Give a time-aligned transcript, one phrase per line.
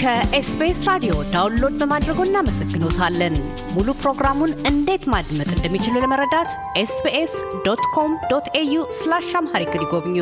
[0.00, 3.34] ከ SBS ራዲዮ download በማድረጎ እናመሰግኖታለን።
[3.74, 6.50] ሙሉ ፕሮግራሙን እንዴት ማድመጥ እንደሚችሉ ለመረዳት
[6.82, 7.32] SBS
[7.66, 10.16] dot com dot au slash Amharic ይጎብኙ።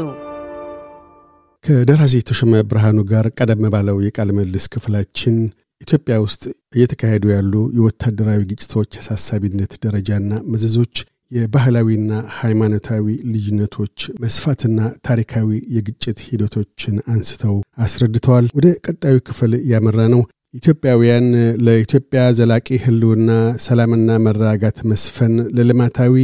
[1.65, 5.37] ከደራሲ ተሾመ ብርሃኑ ጋር ቀደም ባለው የቃለ ምልልስ ክፍላችን
[5.81, 6.43] ኢትዮጵያ ውስጥ
[6.77, 10.97] እየተካሄዱ ያሉ የወታደራዊ ግጭቶች አሳሳቢነት ደረጃና መዘዞች
[11.31, 20.23] የባህላዊና ሃይማኖታዊ ልዩነቶች መስፋትና ታሪካዊ የግጭት ሂደቶችን አንስተው አስረድተዋል። ወደ ቀጣዩ ክፍል ያመራ ነው።
[20.55, 21.27] ኢትዮጵያውያን
[21.65, 23.31] ለኢትዮጵያ ዘላቂ ህልውና፣
[23.65, 26.15] ሰላምና መረጋጋት መስፈን፣ ለልማታዊ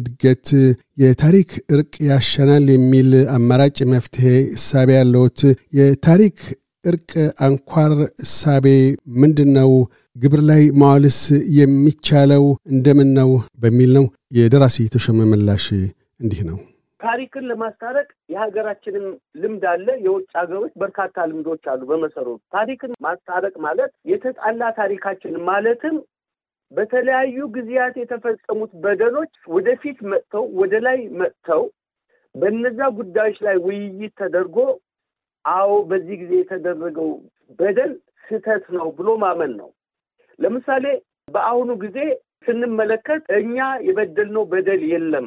[0.00, 0.48] እድገት
[0.98, 4.26] የታሪክ እርቅ ያሻናል የሚል አማራጭ መፍትሄ
[4.56, 5.40] እሳቤ ያለዎት
[5.78, 6.38] የታሪክ
[6.84, 7.10] እርቅ
[7.46, 7.92] አንኳር
[8.24, 8.66] እሳቤ
[9.22, 9.70] ምንድን ነው?
[10.16, 11.18] ግብር ላይ ማዋልስ
[11.58, 13.30] የሚቻለው እንደምን ነው?
[13.62, 14.06] በሚል ነው።
[14.38, 15.66] የደራሲ ተሾመ ምላሽ
[16.20, 16.58] እንዲህ ነው።
[17.00, 24.62] ታሪክን ለማስታረቅ የሀገራችንም ልምድ አለ። የውጭ ሀገሮች በርካታ ልምዶች አሉ። በመሰረቱ ታሪክን ማስታረቅ ማለት የተጣላ
[24.78, 25.96] ታሪካችን ማለትም
[26.72, 31.62] በተለያዩ ጊዜያት የተፈጸሙት በደሎች ወደፊት መጥተው ወደ ላይ መጥተው
[32.34, 34.56] በነዛ ጉዳዮች ላይ ውይይት ተደርጎ
[35.44, 37.08] አዎ በዚህ ጊዜ የተደረገው
[37.58, 37.92] በደል
[38.24, 39.70] ስህተት ነው ብሎ ማመን ነው።
[40.38, 40.84] ለምሳሌ
[41.28, 41.98] በአሁኑ ጊዜ
[42.46, 45.26] ስንመለከት እኛ የበደልነው በደል የለም።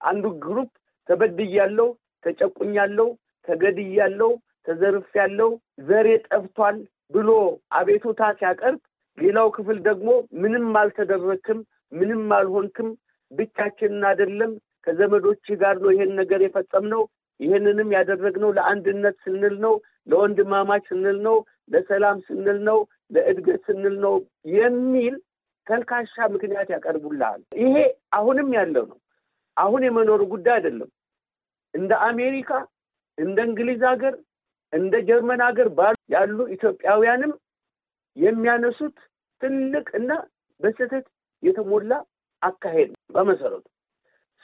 [0.00, 0.70] አንዱ ግሩፕ
[1.08, 1.88] ተበድያለሁ፣
[2.24, 3.08] ተጨቁኛለሁ፣
[3.48, 4.30] ተገድያለሁ፣
[4.66, 5.50] ተዘርፌያለሁ፣
[5.88, 6.76] ዘሬ ጠፍቷል
[7.14, 7.30] ብሎ
[7.78, 8.80] አቤቱታ ሲያቀርብ፣
[9.18, 10.08] ሌላው ክፍል ደግሞ
[10.42, 11.58] ምንም አልተደረክም፣
[11.92, 12.88] ምንም አልሆንክም፣
[13.30, 14.52] ብቻችንን አይደለም
[14.86, 17.02] ከዘመዶች ጋር ነው ይሄን ነገር የፈጸምነው
[17.40, 19.74] ይህንንም ያደረግነው ለአንድነት ስንል ነው፣
[20.06, 21.36] ለወንድማማች ስንል ነው፣
[21.70, 22.78] ለሰላም ስንል ነው፣
[23.10, 24.14] ለእድገት ስንል ነው
[24.54, 25.14] የሚል
[25.66, 27.76] ተልካሻ ምክንያት ያቀርቡልሃል። ይሄ
[28.12, 28.98] አሁንም ያለው ነው።
[29.56, 30.90] አሁን የመኖሩ ጉዳይ አይደለም።
[31.74, 32.50] እንደ አሜሪካ፣
[33.18, 34.14] እንደ እንግሊዝ ሀገር፣
[34.72, 37.32] እንደ ጀርመን ሀገር ባሉ ያሉ ኢትዮጵያውያንም
[38.16, 38.96] የሚያነሱት
[39.40, 40.10] ትልቅ እና
[40.60, 41.06] በስህተት
[41.42, 41.92] የተሞላ
[42.42, 43.64] አካሄድ ነው። በመሰረቱ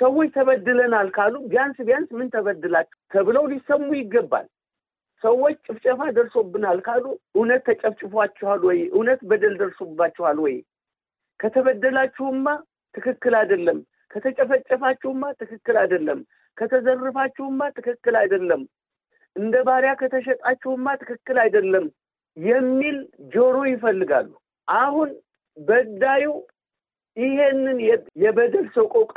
[0.00, 4.46] ሰዎች ተበድለናል ካሉ ቢያንስ ቢያንስ ምን ተበድላችሁ ተብለው ሊሰሙ ይገባል።
[5.22, 7.04] ሰዎች ጭፍጨፋ ደርሶብናል ካሉ
[7.36, 8.78] እውነት ተጨፍጭፏችኋል ወይ?
[8.94, 10.54] እውነት በደል ደርሶባችኋል ወይ?
[11.40, 12.46] ከተበደላችሁማ
[12.94, 13.78] ትክክል አይደለም።
[14.10, 16.20] ከተጨፈጨፋችሁማ ትክክል አይደለም።
[16.58, 18.62] ከተዘርፋችሁማ ትክክል አይደለም።
[19.36, 21.84] እንደ ባሪያ ከተሸጣችሁማ ትክክል አይደለም
[22.36, 22.96] የሚል
[23.34, 24.30] ጆሮ ይፈልጋሉ።
[24.68, 25.10] አሁን
[25.56, 26.24] በዳዩ
[27.16, 27.78] ይሄንን
[28.24, 29.14] የበደል ሰቆቃ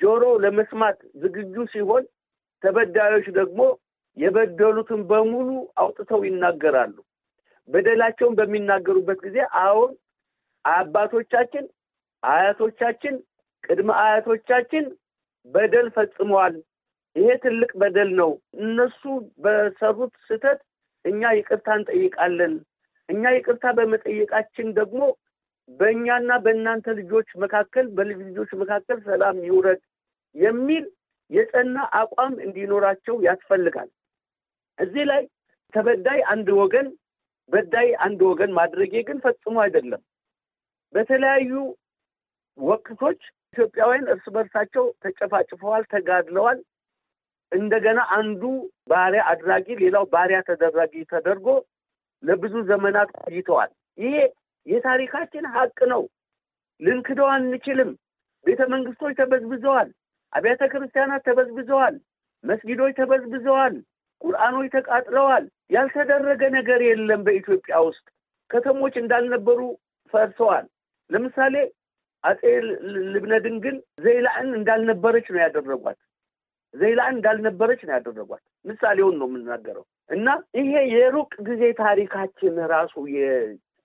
[0.00, 2.04] ጆሮ ለመስማት ዝግጁ ሲሆን፣
[2.62, 3.60] ተበዳዮች ደግሞ
[4.16, 5.48] የበደሉትን በሙሉ
[5.82, 6.96] አውጥተው ይናገራሉ።
[7.68, 9.90] በደላቸውን በሚናገሩበት ጊዜ አሁን
[10.64, 11.64] አባቶቻችን፣
[12.22, 13.14] አያቶቻችን፣
[13.64, 14.84] ቅድመ አያቶቻችን
[15.46, 16.54] በደል ፈጽመዋል።
[17.16, 19.02] ይሄ ትልቅ በደል ነው። እነሱ
[19.44, 20.60] በሰሩት ስህተት
[21.04, 22.54] እኛ ይቅርታ እንጠይቃለን።
[23.08, 25.00] እኛ ይቅርታ በመጠየቃችን ደግሞ
[25.68, 29.80] በእኛና በእናንተ ልጆች መካከል በልጅ ልጆች መካከል ሰላም ይውረድ
[30.34, 30.84] የሚል
[31.30, 33.90] የጸና አቋም እንዲኖራቸው ያስፈልጋል።
[34.78, 35.22] እዚህ ላይ
[35.74, 36.88] ተበዳይ አንድ ወገን፣
[37.50, 40.02] በዳይ አንድ ወገን ማድረጌ ግን ፈጽሞ አይደለም።
[40.94, 41.52] በተለያዩ
[42.58, 46.58] ወቅቶች ኢትዮጵያውያን እርስ በርሳቸው ተጨፋጭፈዋል፣ ተጋድለዋል።
[47.52, 48.42] እንደገና አንዱ
[48.90, 51.48] ባሪያ አድራጊ፣ ሌላው ባሪያ ተደራጊ ተደርጎ
[52.22, 54.14] ለብዙ ዘመናት ቆይተዋል። ይሄ
[54.66, 56.02] የታሪካችን ሀቅ ነው።
[56.80, 57.90] ልንክደው አንችልም።
[58.46, 59.88] ቤተ መንግስቶች ተበዝብዘዋል።
[60.32, 61.96] አብያተ ክርስቲያናት ተበዝብዘዋል።
[62.44, 63.74] መስጊዶች ተበዝብዘዋል።
[64.22, 68.04] ቁርአኖች ተቃጥለዋል። ያልተደረገ ነገር የለም። በኢትዮጵያ ውስጥ
[68.50, 69.60] ከተሞች እንዳልነበሩ
[70.14, 70.66] ፈርሰዋል።
[71.10, 71.54] ለምሳሌ
[72.24, 72.42] አጼ
[73.12, 75.98] ልብነ ድንግል ዘይላዕን እንዳልነበረች ነው ያደረጓት።
[76.74, 82.94] ዘይላዕን እንዳልነበረች ነው ያደረጓት። ምሳሌውን ነው የምናገረው እና ይሄ የሩቅ ጊዜ ታሪካችን ራሱ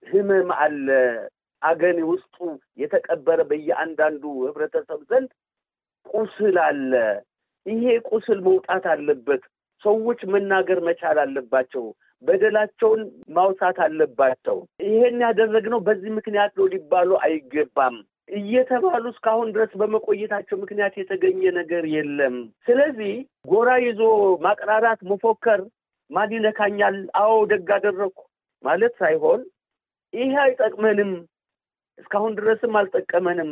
[0.07, 0.87] ህመም አለ።
[1.61, 2.35] አገን ውስጡ
[2.81, 5.29] የተቀበረ በየአንዳንዱ ህብረተሰብ ዘንድ
[6.05, 6.91] ቁስል አለ።
[7.65, 9.41] ይሄ ቁስል መውጣት አለበት።
[9.83, 11.85] ሰዎች መናገር መቻል አለባቸው።
[12.23, 17.97] በደላቸውን ማውሳት አለባቸው። ይሄን ያደረግነው በዚህ ምክንያት ነው ሊባሉ አይገባም
[18.29, 22.35] እየተባሉ እስካሁን ድረስ በመቆየታቸው ምክንያት የተገኘ ነገር የለም።
[22.67, 23.13] ስለዚህ
[23.51, 24.01] ጎራ ይዞ
[24.41, 25.61] ማቅራራት፣ መፎከር
[26.11, 28.19] ማን ይነካኛል፣ አዎ ደግ አደረግኩ
[28.63, 29.41] ማለት ሳይሆን
[30.13, 31.11] ይሄ አይጠቅመንም፣
[31.99, 33.51] እስካሁን ድረስም አልጠቀመንም፣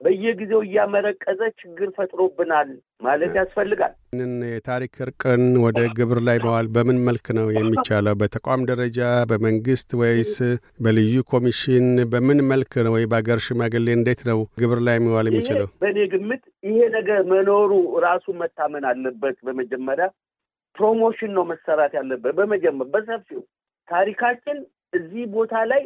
[0.00, 2.68] በየጊዜው እያመረቀዘ ችግር ፈጥሮብናል
[3.02, 8.14] ማለት ያስፈልጋል። ይህንን የታሪክ እርቅን ወደ ግብር ላይ መዋል በምን መልክ ነው የሚቻለው?
[8.20, 9.00] በተቋም ደረጃ
[9.30, 10.34] በመንግስት ወይስ
[10.84, 11.88] በልዩ ኮሚሽን?
[12.12, 15.68] በምን መልክ ነው ወይ በአገር ሽማግሌ እንዴት ነው ግብር ላይ መዋል የሚችለው?
[15.82, 17.70] በእኔ ግምት ይሄ ነገር መኖሩ
[18.06, 20.08] ራሱ መታመን አለበት። በመጀመሪያ
[20.76, 23.42] promotion ነው መሰራት ያለበት። በመጀመር በሰፊው
[23.88, 24.58] ታሪካችን
[24.92, 25.82] እዚህ ቦታ ላይ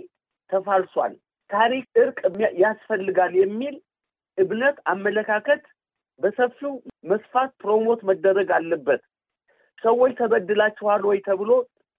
[0.51, 1.13] ተፋልሷል፣
[1.51, 2.19] ታሪክ እርቅ
[2.63, 3.75] ያስፈልጋል የሚል
[4.39, 5.63] እምነት፣ አመለካከት
[6.21, 6.73] በሰፊው
[7.11, 9.03] መስፋት promote መደረግ አለበት።
[9.79, 11.51] ሰዎች ተበድላችኋል ወይ ተብሎ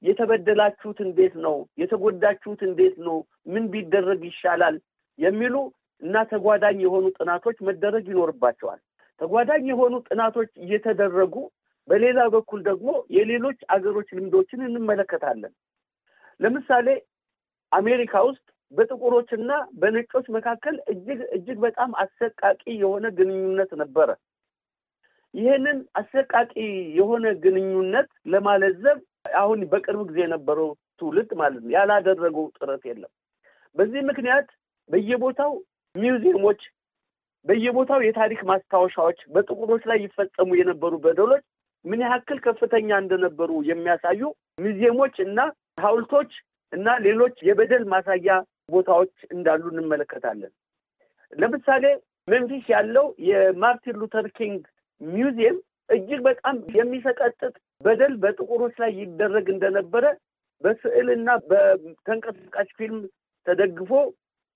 [0.04, 1.56] የተበደላችሁት እንዴት ነው?
[1.82, 3.18] የተጎዳችሁት እንዴት ነው?
[3.48, 4.76] ምን ቢደረግ ይሻላል?
[5.20, 5.56] የሚሉ
[6.02, 8.80] እና ተጓዳኝ የሆኑ ጥናቶች መደረግ ይኖርባቸዋል።
[9.22, 11.36] ተጓዳኝ የሆኑ ጥናቶች እየተደረጉ
[11.88, 12.88] በሌላ በኩል ደግሞ
[13.18, 15.54] የሌሎች አገሮች ልምዶችን እንመለከታለን።
[16.40, 16.88] ለምሳሌ
[17.72, 19.52] አሜሪካ ውስጥ በጥቁሮችና
[19.82, 22.46] በነጮች መካከል እጅግ እጅግ በጣም አሰቃቂ
[22.76, 24.10] የሆነ ግንኙነት ነበረ።
[25.34, 26.52] ይህንን አሰቃቂ
[26.98, 28.98] የሆነ ግንኙነት ለማለዘብ
[29.40, 33.12] አሁን በቅርብ ጊዜ የነበረው ትውልድ ማለት ነው ያላደረገው ጥረት የለም።
[33.76, 34.48] በዚህ ምክንያት
[34.90, 35.52] በየቦታው
[35.96, 36.62] ሚውዚየሞች፣
[37.46, 41.44] በየቦታው የታሪክ ማስታወሻዎች በጥቁሮች ላይ ይፈጸሙ የነበሩ በደሎች
[41.86, 44.22] ምን ያክል ከፍተኛ እንደነበሩ የሚያሳዩ
[44.58, 45.40] ሚውዚየሞች እና
[45.78, 46.32] ሐውልቶች
[46.74, 48.36] እና ሌሎች የበደል ማሳያ
[48.70, 50.52] ቦታዎች እንዳሉ እንመለከታለን።
[51.34, 51.86] ለምሳሌ
[52.28, 54.62] ሜምፊስ ያለው የማርቲን ሉተር ኪንግ
[55.02, 55.58] ሚውዚየም
[55.90, 57.54] እጅግ በጣም የሚሰቀጥጥ
[57.86, 60.06] በደል በጥቁሮች ላይ ይደረግ እንደነበረ
[60.64, 63.00] በስዕልና በተንቀሳቃሽ ፊልም
[63.48, 63.92] ተደግፎ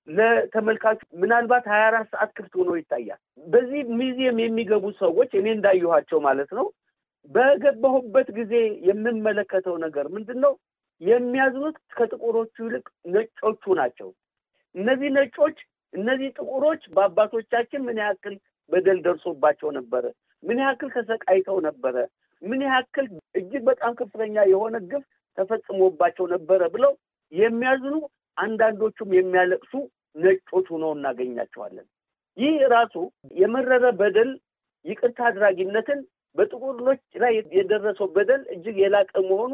[0.07, 6.51] ለተመልካቹ ምናልባት ሀያ አራት ሰዓት ክፍት ሆኖ ይታያል። በዚህ ሚውዚየም የሚገቡ ሰዎች እኔ እንዳየኋቸው ማለት
[6.59, 6.67] ነው
[7.31, 8.53] በገባሁበት ጊዜ
[8.87, 10.53] የምመለከተው ነገር ምንድን ነው?
[11.01, 14.09] የሚያዝኑት ከጥቁሮቹ ይልቅ ነጮቹ ናቸው።
[14.75, 15.57] እነዚህ ነጮች
[15.93, 18.35] እነዚህ ጥቁሮች በአባቶቻችን ምን ያክል
[18.71, 20.03] በደል ደርሶባቸው ነበረ፣
[20.43, 21.95] ምን ያክል ተሰቃይተው ነበረ፣
[22.41, 25.05] ምን ያክል እጅግ በጣም ከፍተኛ የሆነ ግፍ
[25.37, 26.93] ተፈጽሞባቸው ነበረ ብለው
[27.31, 27.95] የሚያዝኑ
[28.37, 29.73] አንዳንዶቹም የሚያለቅሱ
[30.15, 31.87] ነጮች ሆነው እናገኛቸዋለን።
[32.37, 32.95] ይህ ራሱ
[33.39, 34.29] የመረረ በደል
[34.85, 35.99] ይቅርታ አድራጊነትን
[36.35, 39.51] በጥቁሮች ላይ የደረሰው በደል እጅግ የላቀ መሆኑ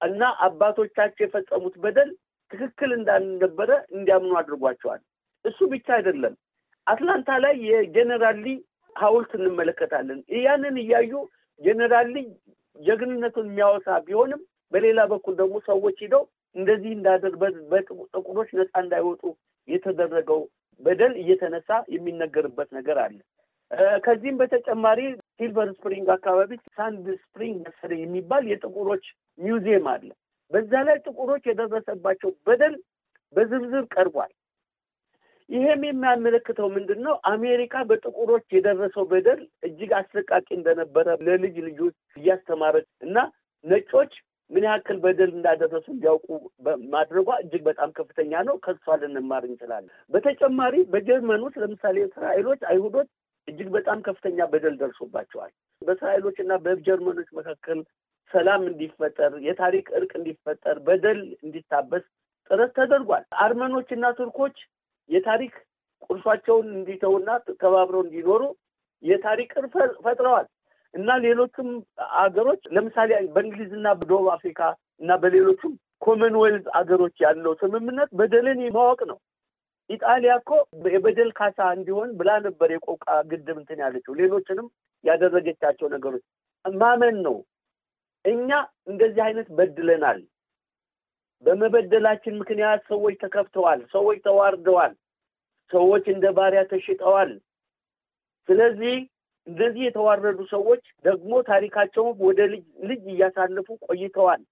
[0.00, 2.10] እና አባቶቻቸው የፈጸሙት በደል
[2.50, 5.00] ትክክል እንዳልነበረ እንዲያምኑ አድርጓቸዋል።
[5.44, 6.34] እሱ ብቻ አይደለም።
[6.86, 8.50] አትላንታ ላይ የጀኔራል ሊ
[8.96, 11.12] ሐውልት እንመለከታለን። ያንን እያዩ
[11.60, 12.18] ጀኔራል ሊ
[12.78, 14.40] ጀግንነቱን የሚያወሳ ቢሆንም
[14.72, 16.22] በሌላ በኩል ደግሞ ሰዎች ሂደው
[16.56, 17.34] እንደዚህ እንዳደርግ
[18.14, 19.22] ጥቁሮች ነፃ እንዳይወጡ
[19.68, 20.40] የተደረገው
[20.80, 23.18] በደል እየተነሳ የሚነገርበት ነገር አለ።
[24.04, 25.00] ከዚህም በተጨማሪ
[25.40, 29.04] ሲልቨር ስፕሪንግ አካባቢ ሳንድ ስፕሪንግ መሰለኝ የሚባል የጥቁሮች
[29.38, 30.08] ሚውዚየም አለ።
[30.50, 32.74] በዛ ላይ ጥቁሮች የደረሰባቸው በደል
[33.34, 34.32] በዝርዝር ቀርቧል።
[35.48, 37.14] ይሄም የሚያመለክተው ምንድን ነው?
[37.30, 43.16] አሜሪካ በጥቁሮች የደረሰው በደል እጅግ አሰቃቂ እንደነበረ ለልጅ ልጆች እያስተማረች እና
[43.64, 44.14] ነጮች
[44.50, 46.26] ምን ያክል በደል እንዳደረሱ እንዲያውቁ
[46.92, 53.08] ማድረጓ እጅግ በጣም ከፍተኛ ነው። ከሷ ልንማር እንችላለን። በተጨማሪ በጀርመን ውስጥ ለምሳሌ እስራኤሎች፣ አይሁዶች
[53.48, 55.52] እጅግ በጣም ከፍተኛ በደል ደርሶባቸዋል።
[55.82, 57.78] በእስራኤሎች እና በጀርመኖች መካከል
[58.30, 62.04] ሰላም እንዲፈጠር፣ የታሪክ እርቅ እንዲፈጠር፣ በደል እንዲታበስ
[62.50, 64.56] ጥረት ተደርጓል። አርመኖች እና ቱርኮች
[65.10, 65.54] የታሪክ
[66.06, 67.28] ቁርሿቸውን እንዲተውና
[67.62, 68.42] ተባብረው እንዲኖሩ
[69.02, 70.46] የታሪክ እርቅ ፈጥረዋል
[70.94, 71.68] እና ሌሎቹም
[72.20, 74.60] አገሮች ለምሳሌ በእንግሊዝና በደቡብ አፍሪካ
[75.00, 75.72] እና በሌሎቹም
[76.02, 79.18] ኮመንዌልዝ አገሮች ያለው ስምምነት በደልን ማወቅ ነው።
[79.90, 80.50] ኢጣሊያ እኮ
[80.88, 84.68] የበደል ካሳ እንዲሆን ብላ ነበር የቆቃ ግድብ እንትን ያለችው። ሌሎችንም
[85.04, 86.24] ያደረገቻቸው ነገሮች
[86.64, 87.36] ማመን ነው።
[88.24, 88.50] እኛ
[88.86, 90.20] እንደዚህ አይነት በድለናል።
[91.44, 94.92] በመበደላችን ምክንያት ሰዎች ተከፍተዋል፣ ሰዎች ተዋርደዋል፣
[95.70, 97.30] ሰዎች እንደ ባሪያ ተሽጠዋል።
[98.48, 98.96] ስለዚህ
[99.46, 102.40] እንደዚህ የተዋረዱ ሰዎች ደግሞ ታሪካቸውን ወደ
[102.88, 104.42] ልጅ እያሳለፉ ቆይተዋል።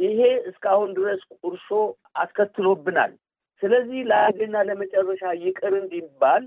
[0.00, 0.20] ይሄ
[0.50, 1.66] እስካሁን ድረስ ቁርሾ
[2.16, 3.12] አስከትሎብናል።
[3.62, 6.44] ስለዚህ ለአንዴና ለመጨረሻ ይቅር እንዲባል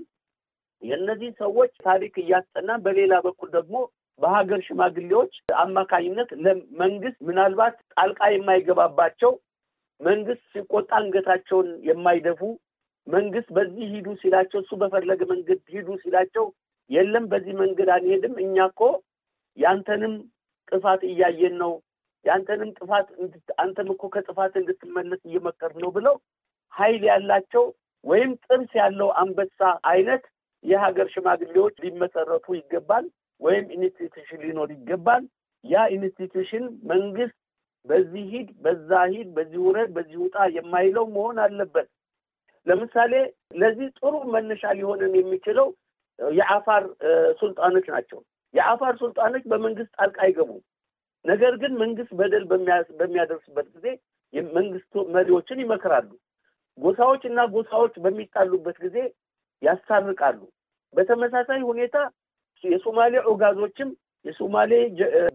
[0.82, 3.76] የእነዚህ ሰዎች ታሪክ እያስጠናን፣ በሌላ በኩል ደግሞ
[4.18, 9.32] በሀገር ሽማግሌዎች አማካኝነት ለመንግስት ምናልባት ጣልቃ የማይገባባቸው
[10.00, 12.40] መንግስት ሲቆጣ አንገታቸውን የማይደፉ
[13.06, 16.46] መንግስት በዚህ ሂዱ ሲላቸው እሱ በፈለገ መንገድ ሂዱ ሲላቸው
[16.90, 18.82] የለም በዚህ መንገድ አንሄድም፣ እኛ እኮ
[19.58, 20.14] ያንተንም
[20.68, 21.72] ጥፋት እያየን ነው፣
[22.24, 23.08] ያንተንም ጥፋት
[23.62, 26.14] አንተም እኮ ከጥፋት እንድትመለስ እየመከር ነው ብለው
[26.74, 27.64] ኃይል ያላቸው
[28.04, 30.24] ወይም ጥርስ ያለው አንበሳ አይነት
[30.64, 33.06] የሀገር ሽማግሌዎች ሊመሰረቱ ይገባል፣
[33.40, 35.22] ወይም institution ሊኖር ይገባል።
[35.64, 37.36] ያ institution መንግስት
[37.86, 41.88] በዚህ ሂድ፣ በዛ ሂድ፣ በዚህ ውረድ፣ በዚህ ውጣ የማይለው መሆን አለበት።
[42.66, 43.12] ለምሳሌ
[43.60, 45.66] ለዚህ ጥሩ መነሻ ሊሆንን የሚችለው
[46.18, 46.82] የአፋር
[47.40, 48.20] ሱልጣኖች ናቸው።
[48.54, 50.62] የአፋር ሱልጣኖች በመንግስት ጣልቃ አይገቡም።
[51.24, 52.44] ነገር ግን መንግስት በደል
[52.98, 53.86] በሚያደርስበት ጊዜ
[54.54, 56.08] መንግስት መሪዎችን ይመክራሉ።
[56.78, 58.96] ጎሳዎች እና ጎሳዎች በሚጣሉበት ጊዜ
[59.62, 60.40] ያስታርቃሉ።
[60.94, 61.96] በተመሳሳይ ሁኔታ
[62.64, 63.88] የሶማሌ ኦጋዞችም
[64.24, 64.72] የሶማሌ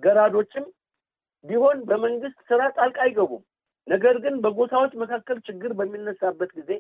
[0.06, 0.66] ገራዶችም
[1.46, 3.44] ቢሆን በመንግስት ስራ ጣልቃ አይገቡም።
[3.88, 6.72] ነገር ግን በጎሳዎች መካከል ችግር በሚነሳበት ጊዜ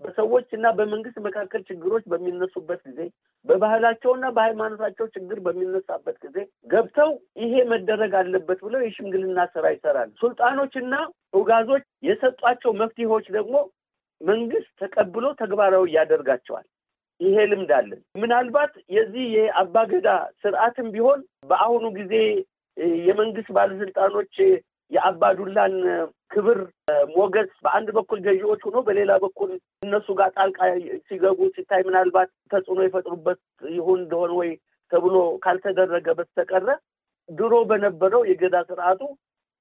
[0.00, 3.00] በሰዎች እና በመንግስት መካከል ችግሮች በሚነሱበት ጊዜ
[3.44, 6.36] በባህላቸውና በሃይማኖታቸው ችግር በሚነሳበት ጊዜ
[6.70, 7.10] ገብተው
[7.42, 10.94] ይሄ መደረግ አለበት ብለው የሽምግልና ስራ ይሰራል። ሱልጣኖችና
[11.34, 13.54] ኡጋዞች የሰጧቸው መፍትሄዎች ደግሞ
[14.22, 16.66] መንግስት ተቀብሎ ተግባራዊ ያደርጋቸዋል።
[17.20, 20.08] ይሄ ልምድ አለን። ምናልባት የዚህ የአባገዳ
[20.42, 22.14] ስርዓትም ቢሆን በአሁኑ ጊዜ
[23.06, 24.34] የመንግስት ባለስልጣኖች
[24.90, 25.74] የአባዱላን
[26.30, 26.58] ክብር
[27.14, 29.50] ሞገስ በአንድ በኩል ገዢዎች ሆኖ በሌላ በኩል
[29.82, 30.58] እነሱ ጋር ጣልቃ
[31.06, 34.50] ሲገቡ ሲታይ ምናልባት ተጽዕኖ የፈጥሩበት ይሁን እንደሆነ ወይ
[34.92, 35.14] ተብሎ
[35.44, 36.68] ካልተደረገ በስተቀረ
[37.28, 39.00] ድሮ በነበረው የገዳ ስርዓቱ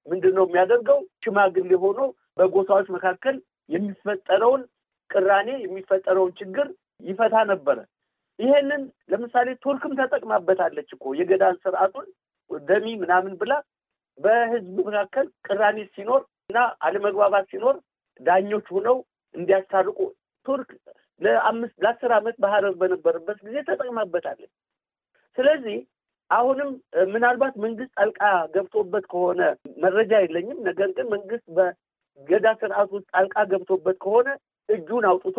[0.06, 1.00] ምንድን ነው የሚያደርገው?
[1.24, 2.00] ሽማግሌ ሆኖ
[2.38, 3.36] በጎሳዎች መካከል
[3.72, 4.62] የሚፈጠረውን
[5.10, 6.68] ቅራኔ የሚፈጠረውን ችግር
[7.04, 7.78] ይፈታ ነበረ።
[8.40, 12.08] ይሄንን ለምሳሌ ቱርክም ተጠቅማበታለች እኮ የገዳን ስርዓቱን
[12.52, 13.54] ደሚ ምናምን ብላ
[14.18, 17.76] በህዝብ መካከል ቅራኔ ሲኖር እና አለመግባባት ሲኖር
[18.20, 18.98] ዳኞች ሆነው
[19.36, 20.00] እንዲያስታርቁ
[20.46, 20.70] ቱርክ
[21.22, 24.52] ለአምስት ለአስር ዓመት በሀረር በነበረበት ጊዜ ተጠቅማበታለች።
[25.38, 25.78] ስለዚህ
[26.30, 26.70] አሁንም
[27.14, 28.22] ምናልባት መንግስት ጣልቃ
[28.54, 29.42] ገብቶበት ከሆነ
[29.84, 31.46] መረጃ የለኝም። ነገር ግን መንግስት
[32.22, 34.28] በገዳ ስርዓት ውስጥ ጣልቃ ገብቶበት ከሆነ
[34.70, 35.38] እጁን አውጥቶ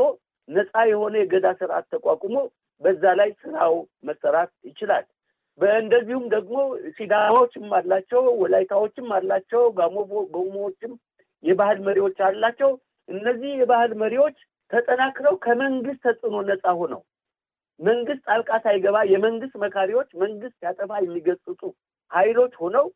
[0.49, 2.37] ነፃ የሆነ የገዳ ስርዓት ተቋቁሞ
[2.83, 3.75] በዛ ላይ ስራው
[4.09, 5.05] መሰራት ይችላል።
[5.61, 6.57] በእንደዚሁም ደግሞ
[6.97, 9.97] ሲዳማዎችም አላቸው፣ ወላይታዎችም አላቸው፣ ጋሞ
[10.35, 10.93] ጎሞዎችም
[11.45, 12.71] የባህል መሪዎች አላቸው።
[13.09, 14.37] እነዚህ የባህል መሪዎች
[14.71, 17.01] ተጠናክረው ከመንግስት ተጽዕኖ ነፃ ሆነው
[17.81, 21.61] መንግስት ጣልቃ ሳይገባ የመንግስት መካሪዎች መንግስት ያጠፋ የሚገስጹ
[22.11, 22.87] ኃይሎች ሆነው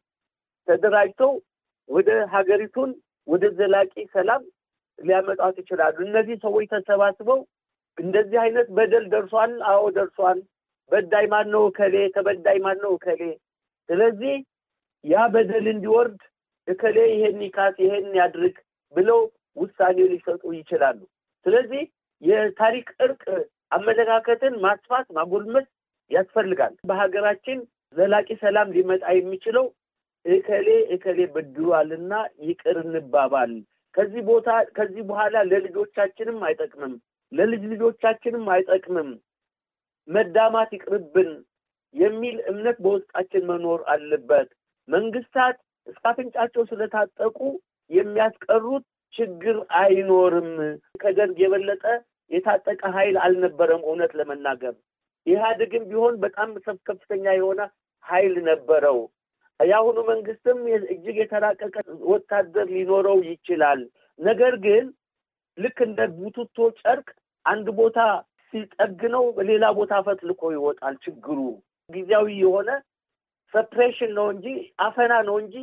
[0.68, 1.32] ተደራጅተው
[1.88, 2.90] ወደ ሀገሪቱን
[3.28, 4.42] ወደ ዘላቂ ሰላም
[4.98, 7.40] ሊያመጣት ይችላሉ። እነዚህ ሰዎች ተሰባስበው
[7.98, 10.38] እንደዚህ አይነት በደል ደርሷል፣ አዎ ደርሷል
[10.90, 13.22] በዳይ ማን ነው እከሌ፣ ተበዳይ ማን ነው እከሌ።
[13.88, 14.34] ስለዚህ
[15.04, 16.20] ያ በደል እንዲወርድ
[16.68, 18.56] እከሌ ይሄን ይካስ፣ ይሄን ያድርግ
[18.94, 19.20] ብለው
[19.56, 20.98] ውሳኔ ሊሰጡ ይችላሉ።
[21.46, 21.82] ስለዚህ
[22.22, 23.22] የታሪክ እርቅ
[23.72, 25.66] አመለካከትን ማስፋት ማጎልመት
[26.10, 27.58] ያስፈልጋል። በሀገራችን
[27.96, 29.66] ዘላቂ ሰላም ሊመጣ የሚችለው
[30.26, 32.12] እከሌ እከሌ በድሏልና
[32.46, 33.52] ይቅር እንባባል።
[33.94, 36.94] ከዚህ ቦታ ከዚህ በኋላ ለልጆቻችንም አይጠቅምም፣
[37.32, 39.10] ለልጅ ልጆቻችንም አይጠቅምም
[40.08, 41.30] መዳማት ይቅርብን
[41.94, 44.48] የሚል እምነት በውስጣችን መኖር አለበት።
[44.88, 45.56] መንግስታት
[45.86, 47.38] እስከ አፍንጫቸው ስለታጠቁ
[47.90, 50.50] የሚያስቀሩት ችግር አይኖርም።
[51.02, 51.84] ከደርግ የበለጠ
[52.30, 54.74] የታጠቀ ኃይል አልነበረም። እውነት ለመናገር
[55.26, 56.48] ኢህአዴግም ቢሆን በጣም
[56.88, 57.60] ከፍተኛ የሆነ
[58.04, 58.98] ኃይል ነበረው።
[59.60, 60.58] የአሁኑ መንግስትም
[60.92, 61.74] እጅግ የተራቀቀ
[62.10, 63.80] ወታደር ሊኖረው ይችላል።
[64.18, 64.84] ነገር ግን
[65.58, 67.08] ልክ እንደ ቡቱቶ ጨርቅ
[67.46, 67.98] አንድ ቦታ
[68.52, 71.38] ሲጠግነው በሌላ ቦታ ፈትልኮ ይወጣል። ችግሩ
[71.90, 72.70] ጊዜያዊ የሆነ
[73.54, 74.46] ሰፕሬሽን ነው እንጂ
[74.86, 75.56] አፈና ነው እንጂ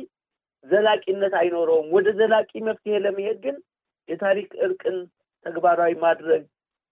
[0.64, 3.56] ዘላቂነት አይኖረውም። ወደ ዘላቂ መፍትሄ ለመሄድ ግን
[4.08, 4.96] የታሪክ እርቅን
[5.46, 6.42] ተግባራዊ ማድረግ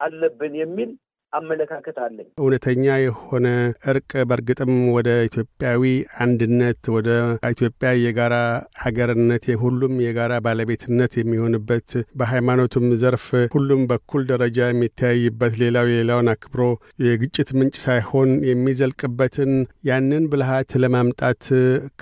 [0.00, 0.90] አለብን የሚል
[1.32, 3.46] አመለካከት አለኝ። እውነተኛ የሆነ
[3.90, 5.82] እርቅ በእርግጥም ወደ ኢትዮጵያዊ
[6.24, 7.08] አንድነት ወደ
[7.52, 8.34] ኢትዮጵያ የጋራ
[8.82, 11.88] ሀገርነት የሁሉም የጋራ ባለቤትነት የሚሆንበት
[12.20, 16.62] በሃይማኖቱም ዘርፍ ሁሉም በኩል ደረጃ የሚተያይበት ሌላው የሌላውን አክብሮ
[17.06, 19.52] የግጭት ምንጭ ሳይሆን የሚዘልቅበትን
[19.88, 21.42] ያንን ብልሃት ለማምጣት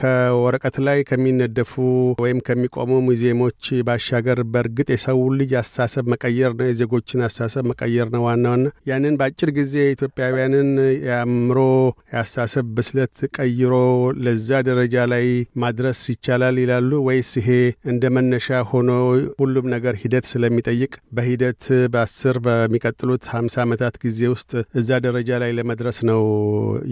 [0.01, 1.73] ከወረቀት ላይ ከሚነደፉ
[2.23, 3.57] ወይም ከሚቆሙ ሙዚየሞች
[3.87, 8.49] ባሻገር በእርግጥ የሰው ልጅ አስተሳሰብ መቀየር ነው፣ የዜጎችን አስተሳሰብ መቀየር ነው ዋናውና
[8.91, 10.69] ያንን በአጭር ጊዜ ኢትዮጵያውያንን
[11.07, 11.59] የአእምሮ
[12.13, 13.73] የአስተሳሰብ ብስለት ቀይሮ
[14.25, 15.27] ለዛ ደረጃ ላይ
[15.63, 17.49] ማድረስ ይቻላል ይላሉ ወይስ ይሄ
[17.91, 18.91] እንደ መነሻ ሆኖ
[19.41, 24.51] ሁሉም ነገር ሂደት ስለሚጠይቅ በሂደት በአስር በሚቀጥሉት ሀምሳ ዓመታት ጊዜ ውስጥ
[24.81, 26.23] እዛ ደረጃ ላይ ለመድረስ ነው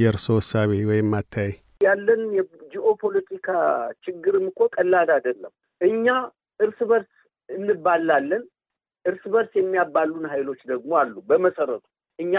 [0.02, 1.50] የእርስዎ እሳቤ ወይም አታይ?
[1.80, 3.48] ያለን የጂኦፖለቲካ
[4.04, 6.06] ችግርም እኮ ቀላል አይደለም። እኛ
[6.60, 7.12] እርስ በርስ
[7.48, 8.44] እንባላለን።
[9.04, 11.84] እርስ በርስ የሚያባሉን ኃይሎች ደግሞ አሉ። በመሰረቱ
[12.18, 12.34] እኛ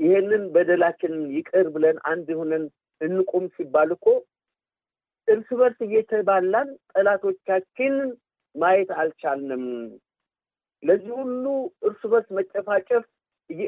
[0.00, 2.64] ይሄንን በደላችን ይቅር ብለን አንድ ሆነን
[3.00, 4.06] እንቁም ሲባል እኮ
[5.28, 8.10] እርስ በርስ እየተባላን ጠላቶቻችንን
[8.54, 9.64] ማየት አልቻልንም።
[10.82, 11.44] ለዚህ ሁሉ
[11.82, 13.04] እርስ በርስ መጨፋጨፍ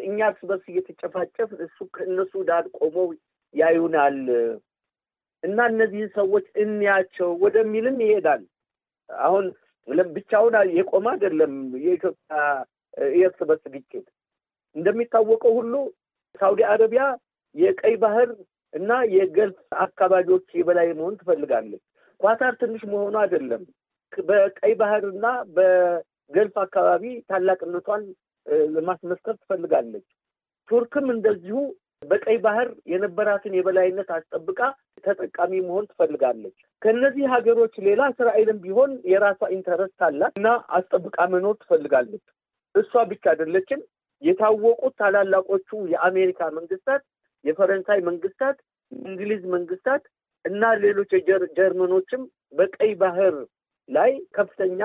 [0.02, 3.08] እኛ እርስ በርስ እየተጨፋጨፍ እሱ ከእነሱ ዳር ቆመው
[3.54, 4.18] ያዩናል
[5.42, 8.42] እና እነዚህን ሰዎች እንያቸው ወደሚልም ይሄዳል።
[9.08, 9.46] አሁን
[10.16, 11.54] ብቻውን የቆመ አይደለም
[11.84, 12.36] የኢትዮጵያ
[13.14, 14.06] የእርስ በርስ ግጭት።
[14.76, 15.74] እንደሚታወቀው ሁሉ
[16.34, 17.04] ሳውዲ አረቢያ
[17.54, 18.28] የቀይ ባህር
[18.74, 21.82] እና የገልፍ አካባቢዎች የበላይ መሆን ትፈልጋለች።
[22.20, 23.62] ኳታር ትንሽ መሆኑ አይደለም።
[24.22, 25.26] በቀይ ባህር እና
[25.56, 28.02] በገልፍ አካባቢ ታላቅነቷን
[28.74, 30.06] ለማስመስከር ትፈልጋለች።
[30.68, 31.58] ቱርክም እንደዚሁ
[32.02, 34.60] በቀይ ባህር የነበራትን የበላይነት አስጠብቃ
[35.04, 40.48] ተጠቃሚ መሆን ትፈልጋለች። ከእነዚህ ሀገሮች ሌላ እስራኤልም ቢሆን የራሷ interest አላት እና
[40.78, 42.24] አስጠብቃ መኖር ትፈልጋለች።
[42.74, 43.80] እሷ ብቻ አይደለችም።
[44.22, 47.02] የታወቁት ታላላቆቹ የአሜሪካ መንግስታት፣
[47.44, 48.58] የፈረንሳይ መንግስታት፣
[48.92, 50.02] የእንግሊዝ መንግስታት
[50.44, 51.10] እና ሌሎች
[51.58, 53.34] ጀርመኖችም በቀይ ባህር
[53.88, 54.80] ላይ ከፍተኛ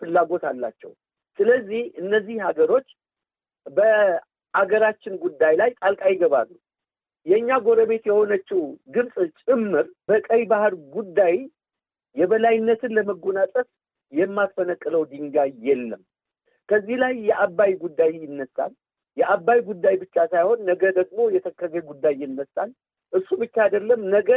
[0.00, 0.92] ፍላጎት አላቸው።
[1.38, 2.88] ስለዚህ እነዚህ ሀገሮች
[3.66, 6.50] በአገራችን ጉዳይ ላይ ጣልቃ ይገባሉ።
[7.26, 8.60] የእኛ ጎረቤት የሆነችው
[8.94, 11.34] ግብፅ ጭምር በቀይ ባህር ጉዳይ
[12.16, 13.66] የበላይነትን ለመጎናጸፍ
[14.12, 16.02] የማትፈነቅለው ድንጋይ የለም።
[16.68, 18.72] ከዚህ ላይ የአባይ ጉዳይ ይነሳል።
[19.16, 22.70] የአባይ ጉዳይ ብቻ ሳይሆን ነገ ደግሞ የተከዜ ጉዳይ ይነሳል።
[23.12, 24.30] እሱ ብቻ አይደለም፣ ነገ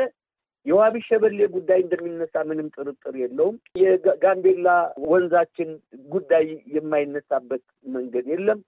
[0.66, 4.68] የዋቢ ሸበሌ ጉዳይ እንደሚነሳ ምንም ጥርጥር የለውም። የጋምቤላ
[5.12, 5.70] ወንዛችን
[6.10, 6.46] ጉዳይ
[6.76, 7.64] የማይነሳበት
[7.96, 8.60] መንገድ የለም።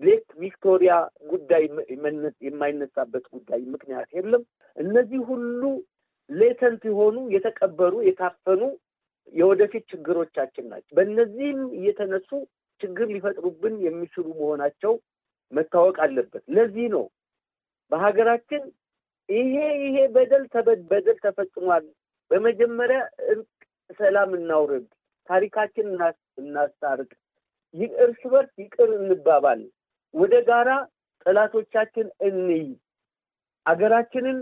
[0.00, 0.92] Lake Victoria
[1.30, 1.64] ጉዳይ
[2.46, 4.42] የማይነሳበት ጉዳይ ምክንያት የለም።
[4.76, 5.62] እነዚህ ሁሉ
[6.30, 8.62] latent የሆኑ የተቀበሩ የታፈኑ
[9.32, 12.30] የወደፊት ችግሮቻችን ናቸው። በእነዚህም እየተነሱ
[12.80, 14.92] ችግር ሊፈጥሩብን የሚችሉ መሆናቸው
[15.52, 17.04] መታወቅ አለበት። ለዚህ ነው
[17.92, 18.62] በሀገራችን
[19.28, 20.44] ይሄ ይሄ በደል
[20.90, 21.84] በደል ተፈጽሟል፣
[22.30, 23.48] በመጀመሪያ እርቅ፣
[23.98, 24.86] ሰላም እናውርድ፣
[25.28, 25.86] ታሪካችን
[26.40, 27.10] እናስታርቅ፣
[28.04, 29.60] እርስ በርስ ይቅር እንባባል፣
[30.14, 30.70] ወደ ጋራ
[31.26, 32.64] ጠላቶቻችን እንይ።
[33.66, 34.38] አገራችንን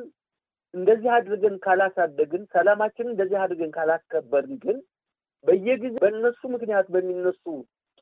[0.74, 4.78] እንደዚህ አድርገን ካላሳደግን፣ ሰላማችንን እንደዚህ አድርገን ካላስከበርን ግን
[5.44, 7.44] በየጊዜ በእነሱ ምክንያት በሚነሱ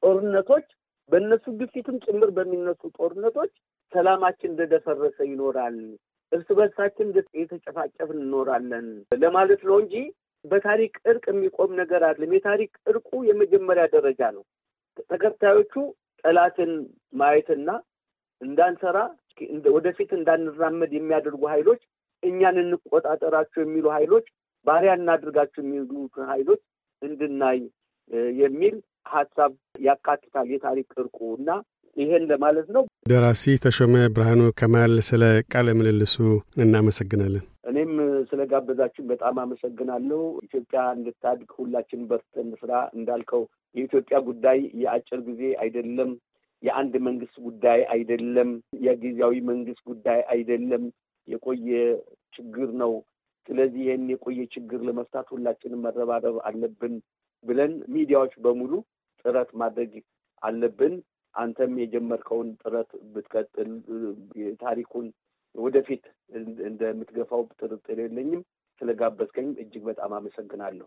[0.06, 0.66] ጦርነቶች
[1.10, 3.52] በእነሱ ግፊትም ጭምር በሚነሱ ጦርነቶች
[3.92, 5.76] ሰላማችን እንደደፈረሰ ይኖራል።
[6.32, 7.08] እርስ በርሳችን
[7.40, 8.86] የተጨፋጨፍን እንኖራለን
[9.20, 9.94] ለማለት ነው እንጂ
[10.44, 14.44] በታሪክ እርቅ የሚቆም ነገር አይደለም። የታሪክ እርቁ የመጀመሪያ ደረጃ ነው።
[15.10, 15.74] ተከታዮቹ
[16.24, 16.72] ጠላትን
[17.14, 17.70] ማየትና
[18.40, 18.98] እንዳንሰራ
[19.74, 21.80] ወደፊት እንዳንራመድ የሚያደርጉ ኃይሎች
[22.22, 24.26] እኛን እንቆጣጠራቸው የሚሉ ኃይሎች
[24.66, 25.90] ባሪያ እናድርጋቸው የሚሉ
[26.30, 26.62] ኃይሎች
[27.02, 27.58] እንድናይ
[28.40, 29.52] የሚል ሀሳብ
[29.86, 31.50] ያካትታል የታሪክ እርቁ እና
[31.96, 36.16] ይሄን ለማለት ነው። ደራሲ ተሾመ ብርሃኑ ከማል ስለ ቃለ ምልልሱ
[36.64, 37.92] እናመሰግናለን። እኔም
[38.30, 43.42] ስለ ጋበዛችን በጣም አመሰግናለሁ። ኢትዮጵያ እንድታድግ ሁላችን በርትተን ስራ እንዳልከው
[43.74, 46.10] የኢትዮጵያ ጉዳይ የአጭር ጊዜ አይደለም።
[46.62, 48.50] የአንድ መንግስት ጉዳይ አይደለም።
[48.84, 50.84] የጊዜያዊ መንግስት ጉዳይ አይደለም።
[51.28, 51.70] የቆየ
[52.32, 52.92] ችግር ነው።
[53.48, 56.94] ስለዚህ ይህን የቆየ ችግር ለመፍታት ሁላችንም መረባረብ አለብን
[57.44, 58.72] ብለን ሚዲያዎች በሙሉ
[59.26, 59.92] ጥረት ማድረግ
[60.42, 60.94] አለብን።
[61.34, 63.70] አንተም የጀመርከውን ጥረት ብትቀጥል
[64.62, 65.06] ታሪኩን
[65.54, 66.04] ወደፊት
[66.68, 68.42] እንደምትገፋው ጥርጥር የለኝም።
[68.80, 70.86] ስለጋበዝከኝ እጅግ በጣም አመሰግናለሁ።